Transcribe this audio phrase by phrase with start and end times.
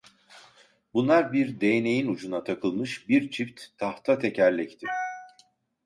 [0.93, 4.87] Bunlar bir değneğin ucuna takılmış bir çift tahta tekerlekti.